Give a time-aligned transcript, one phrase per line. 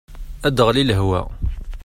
[0.47, 1.21] Ad aɣli lehwa.